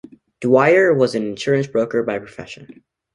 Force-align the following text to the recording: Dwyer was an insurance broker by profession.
Dwyer 0.39 0.95
was 0.95 1.13
an 1.13 1.21
insurance 1.27 1.67
broker 1.67 2.01
by 2.01 2.17
profession. 2.17 2.83